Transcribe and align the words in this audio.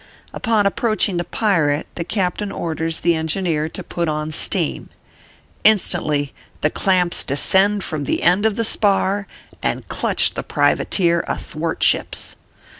Upon 0.33 0.65
approaching 0.65 1.17
the 1.17 1.23
pirate, 1.23 1.85
the 1.93 2.03
captain 2.03 2.51
orders 2.51 3.01
the 3.01 3.13
engineer 3.13 3.69
to 3.69 3.83
put 3.83 4.09
on 4.09 4.31
steam. 4.31 4.89
Instantly 5.63 6.33
the 6.61 6.71
clamps 6.71 7.23
descend 7.23 7.83
from 7.83 8.05
the 8.05 8.23
end 8.23 8.43
of 8.47 8.55
the 8.55 8.65
spar 8.65 9.27
and 9.61 9.87
clutch 9.89 10.33
the 10.33 10.41
privateer 10.41 11.23
athwartships. 11.27 12.35